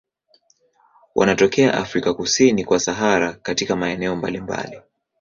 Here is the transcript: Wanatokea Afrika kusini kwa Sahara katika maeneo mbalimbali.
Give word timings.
Wanatokea 1.15 1.73
Afrika 1.73 2.13
kusini 2.13 2.63
kwa 2.65 2.79
Sahara 2.79 3.33
katika 3.33 3.75
maeneo 3.75 4.15
mbalimbali. 4.15 4.81